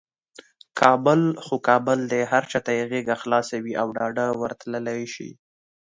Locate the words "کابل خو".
0.79-1.55